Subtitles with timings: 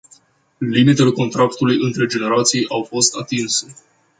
[0.67, 3.75] Limitele contractului între generații au fost atinse.